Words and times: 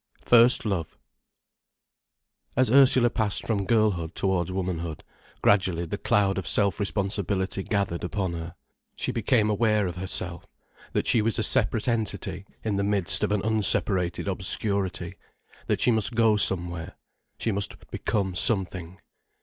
FIRST 0.25 0.65
LOVE 0.65 0.97
As 2.55 2.71
Ursula 2.71 3.11
passed 3.11 3.45
from 3.45 3.67
girlhood 3.67 4.15
towards 4.15 4.51
womanhood, 4.51 5.03
gradually 5.43 5.85
the 5.85 5.99
cloud 5.99 6.39
of 6.39 6.47
self 6.47 6.79
responsibility 6.79 7.61
gathered 7.61 8.03
upon 8.03 8.33
her. 8.33 8.55
She 8.95 9.11
became 9.11 9.47
aware 9.47 9.85
of 9.85 9.97
herself, 9.97 10.47
that 10.93 11.05
she 11.05 11.21
was 11.21 11.37
a 11.37 11.43
separate 11.43 11.87
entity 11.87 12.47
in 12.63 12.77
the 12.77 12.83
midst 12.83 13.21
of 13.21 13.31
an 13.31 13.43
unseparated 13.43 14.25
obscurity, 14.27 15.17
that 15.67 15.79
she 15.81 15.91
must 15.91 16.15
go 16.15 16.35
somewhere, 16.35 16.95
she 17.37 17.51
must 17.51 17.87
become 17.91 18.33
something. 18.33 18.97